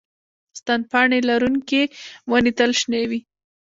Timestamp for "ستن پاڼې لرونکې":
0.59-1.81